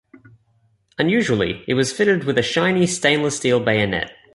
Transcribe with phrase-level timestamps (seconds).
[0.97, 4.09] Unusually, it was fitted with a shiny stainless steel bayonet.